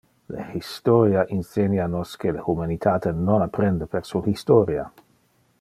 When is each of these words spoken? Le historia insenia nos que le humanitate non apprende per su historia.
Le 0.35 0.45
historia 0.59 1.25
insenia 1.39 1.85
nos 1.97 2.15
que 2.23 2.33
le 2.37 2.41
humanitate 2.55 3.15
non 3.29 3.45
apprende 3.49 3.89
per 3.93 4.03
su 4.13 4.27
historia. 4.37 4.91